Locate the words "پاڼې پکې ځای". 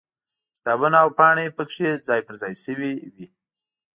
1.17-2.21